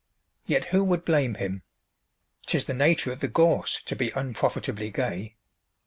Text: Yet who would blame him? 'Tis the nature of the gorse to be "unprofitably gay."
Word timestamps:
Yet 0.47 0.65
who 0.73 0.83
would 0.85 1.05
blame 1.05 1.35
him? 1.35 1.61
'Tis 2.47 2.65
the 2.65 2.73
nature 2.73 3.11
of 3.11 3.19
the 3.19 3.27
gorse 3.27 3.83
to 3.83 3.95
be 3.95 4.09
"unprofitably 4.15 4.89
gay." 4.89 5.35